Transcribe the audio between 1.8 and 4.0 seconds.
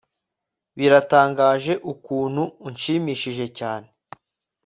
ukuntu unshimishije cyane